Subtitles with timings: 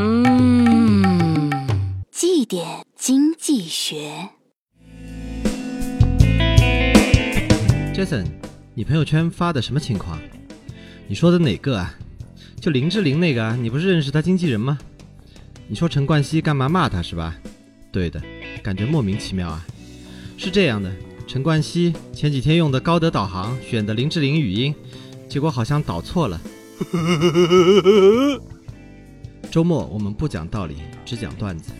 [0.00, 1.50] 嗯，
[2.12, 2.64] 绩点
[2.96, 4.28] 经济学。
[7.92, 8.24] Jason，
[8.74, 10.16] 你朋友圈发的什么情况？
[11.08, 11.92] 你说的哪个啊？
[12.60, 13.58] 就林志玲那个啊？
[13.60, 14.78] 你不是认识他经纪人吗？
[15.66, 17.34] 你说陈冠希干嘛骂他是吧？
[17.90, 18.22] 对的，
[18.62, 19.66] 感觉莫名其妙啊。
[20.36, 20.92] 是这样的，
[21.26, 24.72] 陈冠希前几天用的高德导航选的林志玲语音，
[25.28, 26.40] 结果好像导错了。
[29.58, 31.72] 周末我们不讲道理，只讲段子。